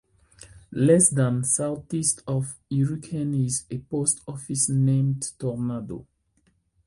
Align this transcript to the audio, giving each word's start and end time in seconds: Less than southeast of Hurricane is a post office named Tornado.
Less 0.71 1.11
than 1.11 1.43
southeast 1.43 2.23
of 2.25 2.55
Hurricane 2.71 3.35
is 3.45 3.65
a 3.69 3.77
post 3.77 4.21
office 4.27 4.67
named 4.67 5.29
Tornado. 5.37 6.07